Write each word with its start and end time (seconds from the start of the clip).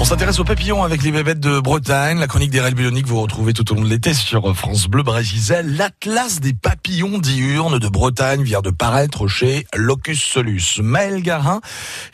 On 0.00 0.04
s'intéresse 0.04 0.38
aux 0.38 0.44
papillons 0.44 0.82
avec 0.82 1.02
les 1.02 1.12
bébêtes 1.12 1.38
de 1.38 1.60
Bretagne. 1.60 2.18
La 2.18 2.26
chronique 2.26 2.50
d'Erel 2.50 2.74
Bélonique 2.74 3.06
vous 3.06 3.20
retrouvez 3.20 3.52
tout 3.52 3.70
au 3.70 3.74
long 3.74 3.82
de 3.82 3.90
l'été 3.90 4.14
sur 4.14 4.56
France 4.56 4.86
Bleu 4.86 5.02
Brésil. 5.02 5.76
L'Atlas 5.76 6.40
des 6.40 6.54
papillons 6.54 7.18
diurnes 7.18 7.78
de 7.78 7.88
Bretagne 7.88 8.42
vient 8.42 8.62
de 8.62 8.70
paraître 8.70 9.28
chez 9.28 9.66
Locus 9.74 10.22
Solus. 10.22 10.80
Maël 10.80 11.20
Garin 11.20 11.60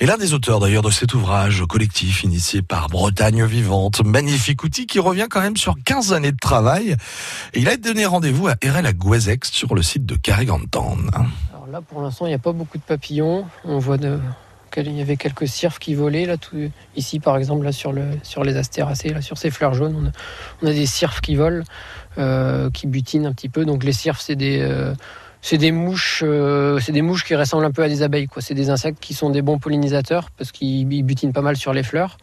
est 0.00 0.06
l'un 0.06 0.16
des 0.16 0.34
auteurs 0.34 0.58
d'ailleurs 0.58 0.82
de 0.82 0.90
cet 0.90 1.14
ouvrage 1.14 1.62
collectif 1.68 2.24
initié 2.24 2.60
par 2.60 2.88
Bretagne 2.88 3.44
Vivante. 3.44 4.04
Magnifique 4.04 4.64
outil 4.64 4.86
qui 4.86 4.98
revient 4.98 5.28
quand 5.30 5.40
même 5.40 5.56
sur 5.56 5.76
15 5.84 6.14
années 6.14 6.32
de 6.32 6.36
travail. 6.36 6.96
Il 7.54 7.68
a 7.68 7.76
donné 7.76 8.06
rendez-vous 8.06 8.48
à 8.48 8.56
Erel 8.60 8.86
à 8.86 8.92
Gouezex 8.92 9.52
sur 9.52 9.76
le 9.76 9.82
site 9.82 10.04
de 10.04 10.16
Carrigantan. 10.16 10.96
Alors 11.52 11.68
là, 11.70 11.80
pour 11.80 12.02
l'instant, 12.02 12.26
il 12.26 12.30
n'y 12.30 12.34
a 12.34 12.40
pas 12.40 12.52
beaucoup 12.52 12.76
de 12.76 12.82
papillons. 12.82 13.46
On 13.64 13.78
voit 13.78 13.98
de, 13.98 14.18
il 14.76 14.96
y 14.96 15.00
avait 15.00 15.16
quelques 15.16 15.48
cirfes 15.48 15.78
qui 15.78 15.94
volaient 15.94 16.26
là 16.26 16.36
ici 16.96 17.20
par 17.20 17.36
exemple 17.36 17.64
là 17.64 17.72
sur 17.72 17.92
le 17.92 18.04
sur 18.22 18.44
les 18.44 18.56
astéracées 18.56 19.10
là 19.10 19.20
sur 19.20 19.38
ces 19.38 19.50
fleurs 19.50 19.74
jaunes 19.74 20.12
on 20.62 20.66
a, 20.66 20.72
des 20.72 20.86
cirfes 20.86 21.20
qui 21.20 21.34
volent 21.34 21.64
euh, 22.18 22.70
qui 22.70 22.86
butinent 22.86 23.26
un 23.26 23.32
petit 23.32 23.48
peu. 23.48 23.64
Donc 23.64 23.84
les 23.84 23.92
cirfes 23.92 24.20
c'est 24.20 24.36
des 24.36 24.60
euh, 24.60 24.92
mouches 25.72 26.22
euh, 26.26 26.78
c'est 26.80 26.92
des 26.92 27.02
mouches 27.02 27.24
qui 27.24 27.34
ressemblent 27.36 27.64
un 27.64 27.70
peu 27.70 27.82
à 27.82 27.88
des 27.88 28.02
abeilles 28.02 28.26
c'est 28.38 28.54
des 28.54 28.70
insectes 28.70 28.98
qui 29.00 29.14
sont 29.14 29.30
des 29.30 29.42
bons 29.42 29.58
pollinisateurs 29.58 30.30
parce 30.36 30.50
qu'ils 30.50 30.84
butinent 31.04 31.32
pas 31.32 31.42
mal 31.42 31.56
sur 31.56 31.72
les 31.72 31.82
fleurs 31.82 32.18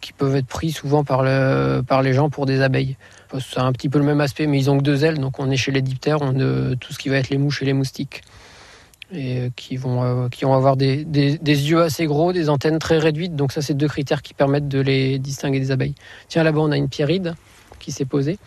qui 0.00 0.12
peuvent 0.12 0.36
être 0.36 0.46
pris 0.46 0.70
souvent 0.70 1.04
par 1.04 1.22
le 1.22 1.82
par 1.86 2.02
les 2.02 2.12
gens 2.12 2.30
pour 2.30 2.46
des 2.46 2.62
abeilles. 2.62 2.96
C'est 3.40 3.60
un 3.60 3.72
petit 3.72 3.88
peu 3.88 3.98
le 3.98 4.04
même 4.04 4.20
aspect 4.20 4.46
mais 4.46 4.58
ils 4.58 4.70
ont 4.70 4.78
que 4.78 4.82
deux 4.82 5.04
ailes 5.04 5.18
donc 5.18 5.38
on 5.38 5.50
est 5.50 5.56
chez 5.56 5.72
les 5.72 5.82
diptères 5.82 6.22
on 6.22 6.34
a 6.40 6.76
tout 6.76 6.92
ce 6.92 6.98
qui 6.98 7.08
va 7.08 7.16
être 7.16 7.30
les 7.30 7.38
mouches 7.38 7.62
et 7.62 7.66
les 7.66 7.74
moustiques 7.74 8.22
et 9.12 9.38
euh, 9.38 9.48
qui 9.54 9.76
vont, 9.76 10.02
euh, 10.02 10.28
qui 10.28 10.44
vont 10.44 10.54
avoir 10.54 10.76
des, 10.76 11.04
des, 11.04 11.38
yeux 11.38 11.82
assez 11.82 12.06
gros, 12.06 12.32
des 12.32 12.48
antennes 12.48 12.78
très 12.78 12.98
réduites. 12.98 13.36
Donc 13.36 13.52
ça, 13.52 13.62
c'est 13.62 13.74
deux 13.74 13.88
critères 13.88 14.22
qui 14.22 14.34
permettent 14.34 14.68
de 14.68 14.80
les 14.80 15.18
distinguer 15.18 15.60
des 15.60 15.70
abeilles. 15.70 15.94
Tiens, 16.28 16.42
là-bas, 16.42 16.60
on 16.60 16.72
a 16.72 16.76
une 16.76 16.88
pierride 16.88 17.34
qui 17.78 17.92
s'est 17.92 18.04
posée. 18.04 18.38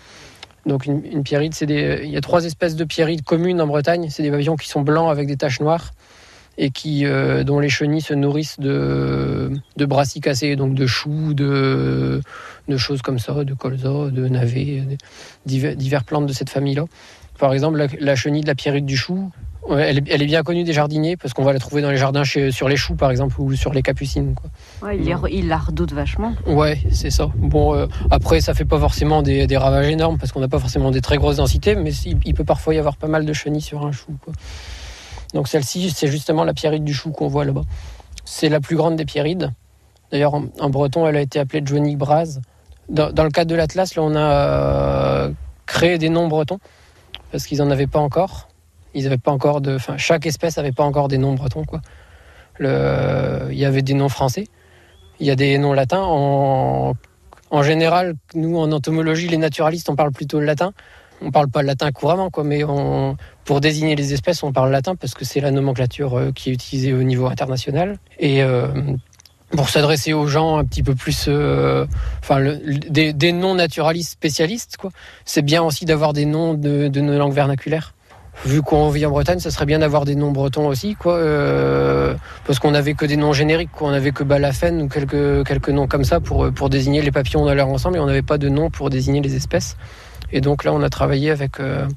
Donc 0.65 0.85
une, 0.85 1.03
une 1.05 1.23
pierride, 1.23 1.53
c'est 1.53 1.65
des, 1.65 2.02
il 2.03 2.09
y 2.09 2.17
a 2.17 2.21
trois 2.21 2.43
espèces 2.45 2.75
de 2.75 2.83
pierrides 2.83 3.23
communes 3.23 3.61
en 3.61 3.67
Bretagne. 3.67 4.07
C'est 4.09 4.23
des 4.23 4.31
pavillons 4.31 4.57
qui 4.57 4.67
sont 4.67 4.81
blancs 4.81 5.09
avec 5.09 5.27
des 5.27 5.37
taches 5.37 5.61
noires 5.61 5.91
et 6.57 6.71
qui, 6.71 7.05
euh, 7.05 7.45
dont 7.45 7.59
les 7.59 7.69
chenilles 7.69 8.02
se 8.02 8.13
nourrissent 8.13 8.59
de, 8.59 9.49
de 9.77 9.85
brassicacées, 9.85 10.57
donc 10.57 10.75
de 10.75 10.85
choux, 10.85 11.33
de, 11.33 12.21
de 12.67 12.77
choses 12.77 13.02
comme 13.02 13.17
ça, 13.17 13.45
de 13.45 13.53
colza, 13.53 14.09
de 14.11 14.27
navets, 14.27 14.83
divers 15.45 16.03
plantes 16.03 16.25
de 16.25 16.33
cette 16.33 16.49
famille-là. 16.49 16.83
Par 17.39 17.53
exemple, 17.53 17.77
la, 17.77 17.87
la, 18.02 18.15
chenille 18.15 18.41
de 18.41 18.47
la 18.47 18.55
pierride 18.55 18.85
du 18.85 18.97
chou, 18.97 19.31
elle, 19.67 19.97
est, 19.97 20.25
bien 20.25 20.41
connue 20.43 20.63
des 20.63 20.73
jardiniers 20.73 21.17
parce 21.17 21.33
qu'on 21.33 21.43
va 21.43 21.53
la 21.53 21.59
trouver 21.59 21.81
dans 21.81 21.91
les 21.91 21.97
jardins 21.97 22.23
sur 22.23 22.69
les 22.69 22.77
choux 22.77 22.95
par 22.95 23.11
exemple 23.11 23.39
ou 23.39 23.53
sur 23.55 23.73
les 23.73 23.81
capucines. 23.81 24.35
Quoi. 24.35 24.93
il, 24.93 25.47
la 25.47 25.57
redoute 25.57 25.93
vachement. 25.93 26.33
Ouais, 26.47 26.79
c'est 26.91 27.11
ça. 27.11 27.29
Bon, 27.35 27.75
euh, 27.75 27.87
après 28.09 28.41
ça 28.41 28.53
fait 28.53 28.65
pas 28.65 28.80
forcément 28.80 29.21
des, 29.21 29.57
ravages 29.57 29.87
énormes 29.87 30.17
parce 30.17 30.31
qu'on 30.31 30.39
n'a 30.39 30.47
pas 30.47 30.59
forcément 30.59 30.91
des 30.91 31.02
très 31.02 31.17
grosses 31.17 31.37
densités, 31.37 31.75
mais 31.75 31.91
il, 31.93 32.33
peut 32.33 32.43
parfois 32.43 32.73
y 32.73 32.77
avoir 32.77 32.95
pas 32.95 33.07
mal 33.07 33.25
de 33.25 33.33
chenilles 33.33 33.61
sur 33.61 33.85
un 33.85 33.91
chou. 33.91 34.13
Donc 35.33 35.47
celle-ci, 35.47 35.91
c'est 35.91 36.07
justement 36.07 36.43
la 36.43 36.53
pierride 36.53 36.83
du 36.83 36.93
chou 36.93 37.11
qu'on 37.11 37.27
voit 37.27 37.45
là-bas. 37.45 37.63
C'est 38.25 38.49
la 38.49 38.59
plus 38.59 38.75
grande 38.75 38.95
des 38.95 39.05
pierrides. 39.05 39.52
D'ailleurs, 40.11 40.33
en, 40.33 40.69
breton, 40.69 41.07
elle 41.07 41.17
a 41.17 41.21
été 41.21 41.39
appelée 41.39 41.61
Johnny 41.63 41.95
Braz. 41.95 42.41
Dans, 42.89 43.11
le 43.23 43.30
cadre 43.30 43.52
de 43.52 43.55
l'Atlas, 43.55 43.93
là, 43.95 44.02
on 44.02 44.15
a 44.15 44.19
euh, 44.19 45.31
créé 45.67 45.99
des 45.99 46.09
noms 46.09 46.27
bretons 46.27 46.59
parce 47.31 47.45
qu'ils 47.45 47.59
n'en 47.59 47.69
avaient 47.69 47.87
pas 47.87 47.99
encore. 47.99 48.48
Ils 48.93 49.05
avaient 49.05 49.17
pas 49.17 49.31
encore 49.31 49.61
de, 49.61 49.77
chaque 49.97 50.25
espèce 50.25 50.57
n'avait 50.57 50.71
pas 50.71 50.83
encore 50.83 51.07
des 51.07 51.17
noms 51.17 51.33
bretons, 51.33 51.63
quoi. 51.63 51.81
Il 52.59 53.57
y 53.57 53.65
avait 53.65 53.81
des 53.81 53.93
noms 53.93 54.09
français, 54.09 54.45
il 55.19 55.27
y 55.27 55.31
a 55.31 55.35
des 55.35 55.57
noms 55.57 55.73
latins. 55.73 56.03
En, 56.03 57.64
général, 57.64 58.15
nous, 58.36 58.58
en 58.58 58.71
entomologie, 58.71 59.27
les 59.27 59.37
naturalistes, 59.37 59.89
on 59.89 59.95
parle 59.95 60.11
plutôt 60.11 60.39
le 60.39 60.45
latin. 60.45 60.73
On 61.21 61.31
parle 61.31 61.49
pas 61.49 61.61
le 61.61 61.67
latin 61.67 61.91
couramment, 61.91 62.30
quoi, 62.30 62.43
mais 62.43 62.61
pour 63.43 63.59
désigner 63.59 63.95
les 63.95 64.14
espèces, 64.14 64.41
on 64.43 64.53
parle 64.53 64.71
latin 64.71 64.95
parce 64.95 65.14
que 65.14 65.25
c'est 65.25 65.41
la 65.41 65.52
nomenclature 65.52 66.17
euh, 66.17 66.31
qui 66.31 66.49
est 66.49 66.53
utilisée 66.53 66.93
au 66.93 67.03
niveau 67.03 67.27
international. 67.27 67.97
Et 68.19 68.41
euh, 68.41 68.67
pour 69.52 69.67
s'adresser 69.67 70.14
aux 70.14 70.27
gens 70.27 70.58
un 70.58 70.64
petit 70.64 70.83
peu 70.83 70.95
plus, 70.95 71.25
euh, 71.27 71.85
des, 72.89 73.11
des 73.11 73.31
non-naturalistes 73.33 74.11
spécialistes, 74.11 74.77
quoi. 74.77 74.91
C'est 75.25 75.41
bien 75.41 75.61
aussi 75.61 75.83
d'avoir 75.83 76.14
des 76.14 76.25
noms 76.25 76.53
de, 76.53 76.87
de 76.87 77.02
nos 77.02 77.17
langues 77.17 77.33
vernaculaires 77.33 77.93
vu 78.45 78.61
qu'on 78.61 78.89
vit 78.89 79.05
en 79.05 79.10
Bretagne, 79.10 79.39
ça 79.39 79.52
serait 79.52 79.66
bien 79.66 79.80
d'avoir 79.80 80.05
des 80.05 80.16
noms 80.16 80.32
bretons 80.32 80.67
aussi, 80.67 80.95
quoi. 80.95 81.16
Euh, 81.16 82.14
parce 82.45 82.60
qu'on 82.60 82.72
n'avait 82.72 82.94
que 82.94 83.05
des 83.05 83.17
noms 83.17 83.33
génériques, 83.33 83.72
quoi. 83.72 83.89
On 83.89 83.92
n'avait 83.92 84.11
que 84.11 84.23
Balafène 84.23 84.82
ou 84.82 84.88
quelques, 84.88 85.45
quelques 85.45 85.70
noms 85.70 85.88
comme 85.88 86.04
ça 86.04 86.20
pour, 86.20 86.52
pour 86.52 86.70
désigner 86.70 87.02
les 87.02 87.11
papillons 87.11 87.45
dans 87.45 87.54
leur 87.54 87.67
ensemble 87.67 87.98
et 87.98 88.00
on 88.00 88.05
n'avait 88.05 88.22
pas 88.22 88.38
de 88.38 88.50
nom 88.50 88.70
pour 88.70 88.89
désigner 88.89 89.22
les 89.22 89.36
espèces. 89.36 89.76
Et 90.32 90.42
donc 90.42 90.64
là, 90.64 90.73
on 90.73 90.82
a 90.82 90.89
travaillé 90.89 91.32
avec 91.32 91.60
euh, 91.60 91.88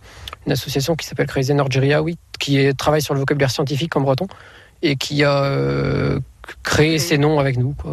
une 0.47 0.53
association 0.53 0.97
qui 0.97 1.07
s'appelle 1.07 1.27
Crazy 1.27 1.55
Norgeria, 1.55 2.03
oui, 2.03 2.19
qui 2.39 2.59
est, 2.59 2.77
travaille 2.77 3.03
sur 3.03 3.15
le 3.15 3.21
vocabulaire 3.21 3.51
scientifique 3.51 3.97
en 3.97 4.01
breton 4.01 4.27
et 4.83 4.97
qui 4.97 5.23
a 5.23 5.45
euh, 5.45 6.19
créé 6.63 6.99
ces 6.99 7.19
noms 7.19 7.39
avec 7.39 7.57
nous, 7.57 7.75
quoi. 7.75 7.93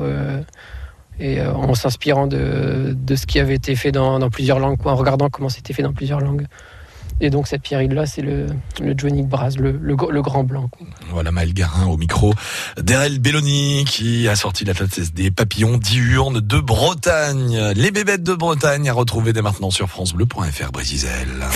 Et 1.22 1.42
en 1.42 1.76
s'inspirant 1.76 2.28
de, 2.28 2.96
de, 2.96 3.16
ce 3.16 3.26
qui 3.26 3.42
avait 3.42 3.56
été 3.56 3.76
fait 3.76 3.92
dans, 3.92 4.20
dans 4.20 4.30
plusieurs 4.30 4.58
langues, 4.58 4.78
quoi, 4.78 4.94
en 4.94 4.96
regardant 4.96 5.30
comment 5.30 5.50
c'était 5.50 5.74
fait 5.74 5.84
dans 5.84 5.92
plusieurs 5.92 6.22
langues. 6.22 6.48
Et 7.22 7.30
donc 7.30 7.48
cette 7.48 7.62
pierride-là, 7.62 8.06
c'est 8.06 8.22
le, 8.22 8.48
le 8.82 8.94
Johnny 8.98 9.24
Braz, 9.24 9.58
le, 9.58 9.72
le, 9.72 9.96
grand 9.96 10.44
blanc. 10.44 10.70
Voilà 11.10 11.32
Maël 11.32 11.54
Garin 11.54 11.88
au 11.88 11.98
micro 11.98 12.34
d'Erel 12.82 13.20
Belloni 13.20 13.86
qui 13.86 14.28
a 14.28 14.36
sorti 14.36 14.66
la 14.66 14.74
des 15.14 15.32
papillons 15.32 15.78
diurnes 15.78 16.40
de 16.40 16.60
Bretagne. 16.60 17.74
Les 17.76 17.92
bébêtes 17.92 18.24
de 18.24 18.34
Bretagne 18.34 18.90
à 18.90 18.94
retrouver 18.94 19.34
dès 19.34 19.42
maintenant 19.42 19.72
sur 19.72 19.90
francebleu.fr 19.90 20.72
Brésil. 20.72 20.90